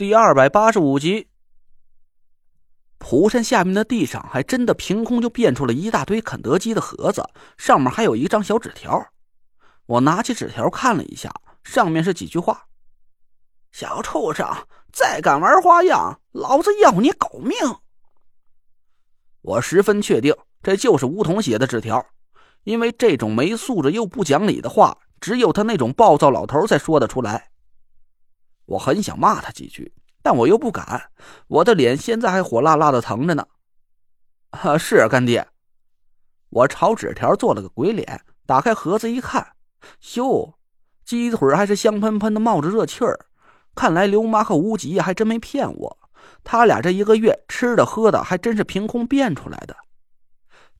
[0.00, 1.28] 第二百八十五集。
[2.96, 7.22] 蒲山下面的地上还真的凭空就变出了一大堆肯德基的盒子，
[7.58, 9.08] 上面还有一张小纸条。
[9.84, 11.30] 我拿起纸条看了一下，
[11.62, 12.64] 上面是几句话
[13.72, 14.48] ：“小畜生，
[14.90, 17.54] 再敢玩花样，老子要你狗命！”
[19.42, 22.06] 我十分确定这就是梧桐写的纸条，
[22.64, 27.49] 因为这种没素质又不讲理的话，只有他那种暴躁老头才说得出来。
[28.70, 29.92] 我很想骂他几句，
[30.22, 31.10] 但我又不敢。
[31.48, 33.46] 我的脸现在还火辣辣的疼着呢。
[34.50, 35.48] 啊，是啊干爹。
[36.50, 39.54] 我朝纸条做了个鬼脸，打开盒子一看，
[40.14, 40.54] 哟，
[41.04, 43.26] 鸡腿还是香喷喷的，冒着热气儿。
[43.74, 45.98] 看来刘妈和吴吉还真没骗我，
[46.44, 49.76] 他俩这一个月吃的喝的还真是凭空变出来的。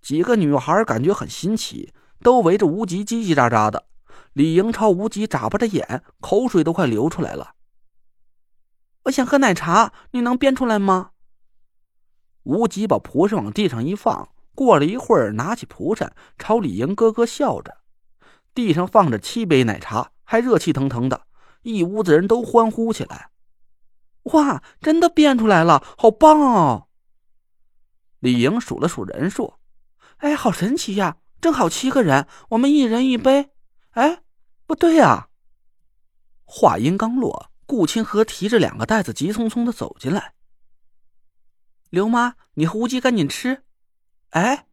[0.01, 3.87] 几个女孩感觉很新奇，都围着吴吉叽叽喳喳的。
[4.33, 7.55] 李莹朝吴吉眨巴着眼，口水都快流出来了。
[9.11, 11.11] 想喝奶茶，你能变出来吗？
[12.43, 17.79] 无极把蒲扇往地上一放，过了一会儿，拿起蒲扇朝李莹咯咯笑着。
[18.55, 21.23] 地上放着七杯奶茶，还热气腾腾的，
[21.63, 23.31] 一屋子人都欢呼起来。
[24.25, 26.89] 哇，真的变出来了，好棒哦！
[28.19, 29.55] 李莹数了数人数，
[30.19, 33.51] 哎，好神奇呀，正好七个人，我们一人一杯。
[33.93, 34.23] 哎，
[34.67, 35.29] 不对呀！
[36.45, 37.50] 话音刚落。
[37.71, 40.35] 顾清河提着两个袋子，急匆匆的走进来。
[41.89, 43.63] 刘妈，你和乌鸡赶紧吃。
[44.31, 44.67] 哎，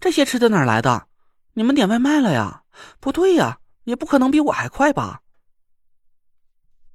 [0.00, 1.06] 这些吃的哪来的？
[1.52, 2.62] 你们点外卖了呀？
[2.98, 5.20] 不对呀，也不可能比我还快吧？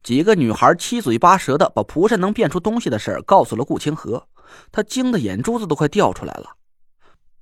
[0.02, 4.28] 几个女孩七嘴八舌的把蒲扇能变出东西的事告诉了顾清河，
[4.72, 6.58] 他惊得眼珠子都快掉出来了。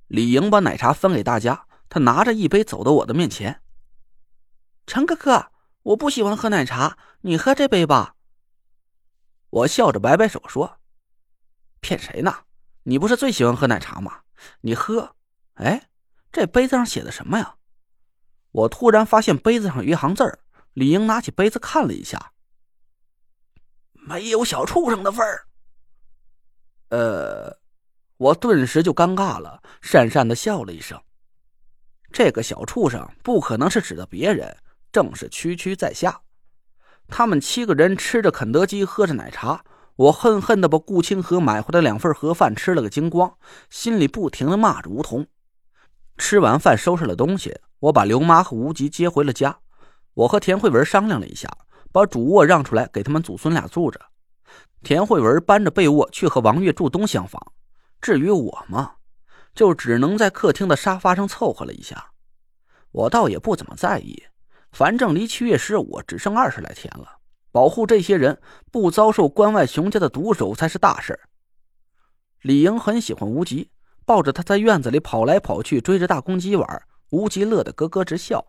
[0.08, 3.62] 李莹把奶茶分给大家，他拿着一杯走到我的面前。
[4.86, 5.46] 陈哥哥。
[5.84, 8.16] 我不喜欢喝奶茶，你喝这杯吧。
[9.48, 10.78] 我笑着摆摆手说
[11.80, 12.44] ：“骗谁呢？
[12.82, 14.20] 你不是最喜欢喝奶茶吗？
[14.60, 15.16] 你喝。”
[15.54, 15.88] 哎，
[16.30, 17.56] 这杯子上写的什么呀？
[18.50, 20.38] 我突然发现杯子上有一行字儿。
[20.74, 22.32] 李英拿起杯子看了一下，
[23.92, 25.46] 没有小畜生的份儿。
[26.90, 27.58] 呃，
[28.18, 31.00] 我顿时就尴尬了，讪讪的笑了一声。
[32.12, 34.54] 这个小畜生不可能是指的别人。
[34.92, 36.20] 正是区区在下，
[37.08, 39.64] 他们七个人吃着肯德基，喝着奶茶。
[39.96, 43.32] 我恨恨的把顾清河买回来两份盒饭吃了个精光，
[43.70, 45.24] 心里不停的骂着吴桐。
[46.18, 49.56] 吃完饭，收拾了东西，我把刘妈和吴吉接回了家。
[50.14, 51.48] 我和田慧文商量了一下，
[51.92, 54.00] 把主卧让出来给他们祖孙俩住着。
[54.82, 57.40] 田慧文搬着被窝去和王月住东厢房，
[58.00, 58.94] 至于我嘛，
[59.54, 62.10] 就只能在客厅的沙发上凑合了一下。
[62.90, 64.24] 我倒也不怎么在意。
[64.74, 67.18] 反正离七月十五只剩二十来天了，
[67.52, 68.42] 保护这些人
[68.72, 71.20] 不遭受关外熊家的毒手才是大事
[72.42, 73.70] 李莹很喜欢无极，
[74.04, 76.82] 抱着他在院子里跑来跑去，追着大公鸡玩。
[77.10, 78.44] 无极乐得咯咯直笑。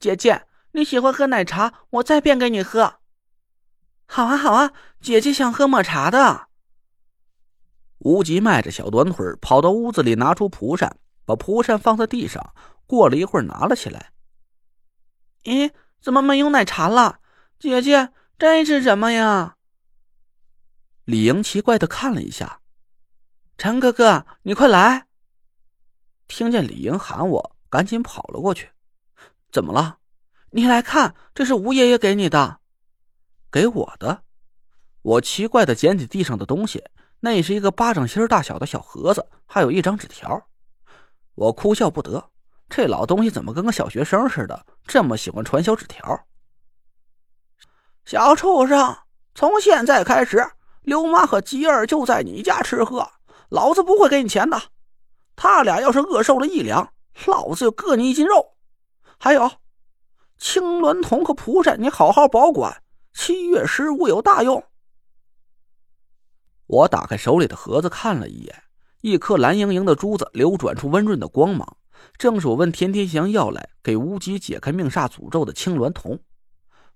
[0.00, 2.94] 姐姐，你喜欢喝奶茶，我再变给你喝。
[4.06, 6.48] 好啊，好啊，姐姐想喝抹茶的。
[7.98, 12.52] 无极迈着小短腿跑到屋子里，拿出蒲扇，把蒲扇放在地上，
[12.86, 14.10] 过了一会儿拿了起来。
[15.44, 17.20] 咦，怎么没有奶茶了？
[17.58, 19.56] 姐姐，这是什么呀？
[21.04, 22.60] 李莹奇怪的看了一下，
[23.58, 25.06] 陈哥哥，你快来！
[26.28, 28.70] 听见李莹喊我，赶紧跑了过去。
[29.50, 29.98] 怎么了？
[30.50, 32.60] 你来看，这是吴爷爷给你的，
[33.50, 34.22] 给我的。
[35.02, 36.84] 我奇怪的捡起地上的东西，
[37.20, 40.48] 那是一个巴掌心大小的小盒子，还有一张纸条。
[41.34, 42.29] 我哭笑不得。
[42.70, 46.24] 这老东西怎么跟个小学生似的，这么喜欢传小纸条？
[48.04, 48.96] 小畜生，
[49.34, 53.10] 从现在开始，刘妈和吉儿就在你家吃喝，
[53.48, 54.62] 老子不会给你钱的。
[55.34, 56.92] 他俩要是饿瘦了一两，
[57.26, 58.54] 老子就割你一斤肉。
[59.18, 59.50] 还有，
[60.38, 64.64] 青鸾铜和蒲扇，你好好保管，七月十五有大用。
[66.66, 68.62] 我打开手里的盒子看了一眼，
[69.00, 71.76] 一颗蓝莹莹的珠子流转出温润的光芒。
[72.16, 76.20] 正是我问田天祥要来给无极解开命煞诅咒的青鸾铜，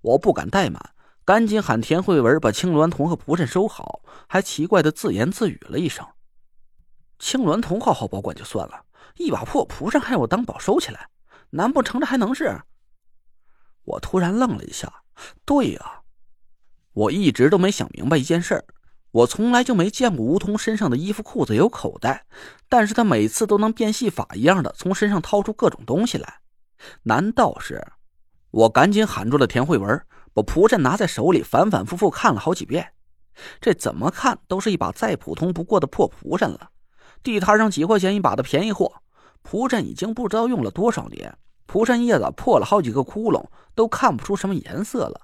[0.00, 6.06] 我不敢怠慢，赶紧喊田慧文把青鸾铜和蒲扇收好，还奇怪的自言自语了一声
[7.18, 8.84] ：“青鸾铜好好保管就算了，
[9.16, 11.08] 一把破蒲扇还让我当宝收起来，
[11.50, 12.60] 难不成这还能是？”
[13.84, 15.02] 我突然愣了一下，
[15.44, 16.02] 对呀，
[16.92, 18.64] 我一直都没想明白一件事儿。
[19.14, 22.26] 我从来就没见过梧桐身上的衣服裤子有口袋，
[22.68, 26.40] 但是他每次都能变戏法一样的从身上掏出各种东西来，
[27.04, 27.80] 难道是？
[28.50, 32.90] 我赶紧喊住了田慧文，把蒲扇拿在手里，反反复复看了好几遍。
[33.60, 36.70] 这怎么看都是一把再普通不过的破蒲扇了，
[37.22, 38.94] 地摊上几块钱一把的便宜货。
[39.42, 43.46] 蒲扇已经不知道用了多少年，蒲扇叶子破了好几个窟窿，
[43.76, 45.20] 都看不出什么颜色了。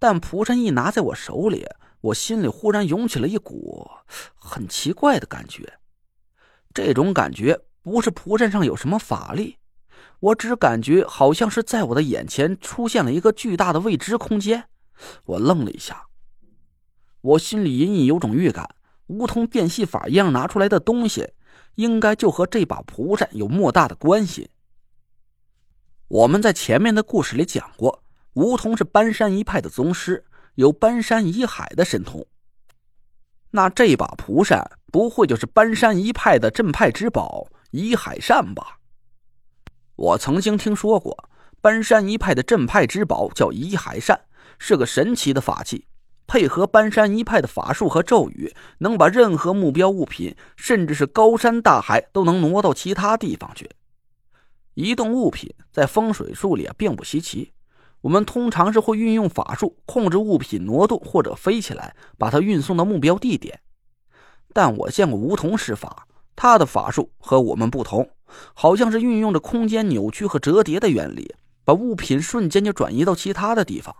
[0.00, 1.64] 但蒲扇一拿在我手里，
[2.02, 3.90] 我心里忽然涌起了一股
[4.34, 5.78] 很奇怪的感觉。
[6.74, 9.56] 这种感觉不是蒲扇上有什么法力，
[10.20, 14.68] 我只感觉好像是在我的眼前出现了一个巨大的未知空间。
[15.24, 16.06] 我愣了一下，
[17.20, 18.76] 我心里隐隐有种预感，
[19.06, 21.32] 梧桐变戏法一样拿出来的东西。
[21.76, 24.50] 应该就和这把蒲扇有莫大的关系。
[26.06, 30.22] 我们在前面的故事里讲过，梧桐是搬山一派的宗师，
[30.54, 32.26] 有搬山移海的神通。
[33.50, 38.78] 那这把蒲扇不会就是搬山一派的镇派之宝移海扇吧？
[39.96, 41.28] 我曾经听说过，
[41.60, 44.22] 搬山一派的镇派之宝叫移海扇，
[44.58, 45.86] 是个神奇的法器。
[46.26, 53.70] 配合搬山一派的法术和咒语，能把任何目标物品，甚至是高山大海，都能挪到其他地方去。
[54.72, 57.52] 移动物品在风水术里啊，并不稀奇。
[58.02, 63.60] 我们通常是会运用法术控制物品挪动或者飞起来，把它运送到目标地点。
[64.52, 66.06] 但我见过梧桐施法，
[66.36, 68.10] 他的法术和我们不同，
[68.54, 71.34] 好像是运用着空间扭曲和折叠的原理，
[71.64, 73.96] 把物品瞬间就转移到其他的地方。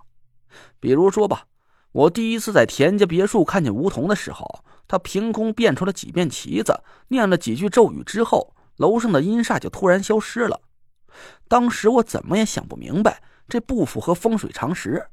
[0.78, 1.46] 比如说吧。
[1.92, 10.62] 我第一次在田家别墅看见梧桐的时候，他凭空变出了几面旗子，念了几句咒语之后，楼上的阴煞就突然消失了。
[11.48, 15.06] 当时我怎么也想不明白，这不符合风水常识。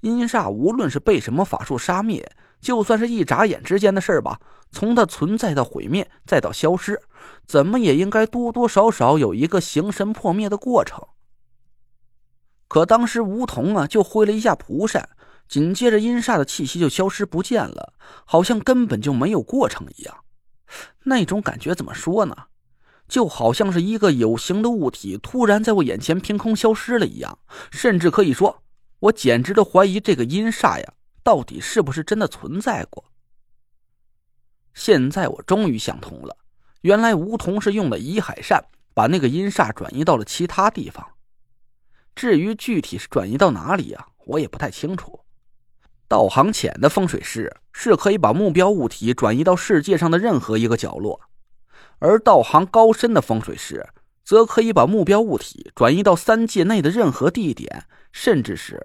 [0.00, 2.30] 阴煞无论是被什么法术杀灭，
[2.60, 4.40] 就算是一眨眼之间的事吧，
[4.72, 7.00] 从它存在到毁灭再到消失，
[7.46, 11.06] 怎么也应该多多少少有一个形神破灭的过程。
[12.68, 15.08] 可当时梧桐啊，就挥了一下蒲扇。
[15.48, 17.94] 紧接着，阴煞的气息就消失不见了，
[18.24, 20.24] 好像根本就没有过程一样。
[21.02, 22.36] 那种感觉怎么说呢？
[23.10, 27.38] 就好像是一个有形的物体突然在我眼前凭空消失了一样。
[27.72, 28.62] 甚至可以说，
[29.00, 30.92] 我简直的怀疑这个阴煞呀，
[31.24, 33.04] 到底是不是真的存在过。
[34.72, 36.36] 现在我终于想通了，
[36.82, 38.64] 原来梧桐是用了移海扇
[38.94, 41.04] 把那个阴煞转移到了其他地方。
[42.14, 45.20] 至于具体是转移到哪里呀，我也不太清楚。
[46.06, 51.20] 道行浅的风水师是可以把目标物体转移到世界上的任何一个角落，
[52.00, 53.86] 而道行高深的风水师
[54.24, 58.84] 则可以把目标物体转移到三界内的任何地点，甚至是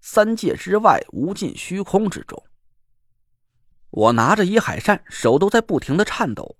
[0.00, 2.42] 三界之外无尽虚空之中。
[3.90, 6.56] 我拿着一海扇，手都在不停的颤抖。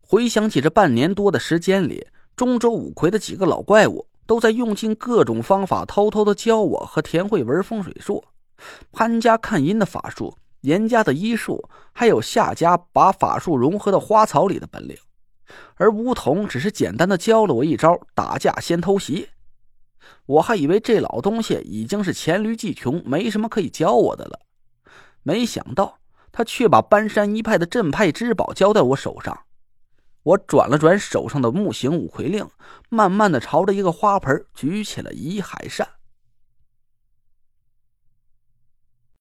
[0.00, 8.24] 回想起这半年多的时间里，中州五魁的几个老怪物都在用尽各种方法，偷偷的教我和田慧文风水术。
[8.92, 14.96] 潘家看阴的法术，严家的医术，还有夏家把法术融合到花草里的本领，
[15.76, 19.28] 而梧桐只是简单的教了我一招打架先偷袭。
[20.26, 24.40] 我还以为这老东西已经是黔驴技穷，没什么可以教我的了，
[25.22, 25.98] 没想到
[26.32, 29.40] 他却把搬山一派的镇派之宝交在我手上。
[30.22, 32.46] 我转了转手上的木形五魁令，
[32.88, 35.88] 慢慢的朝着一个花盆举起了移海扇。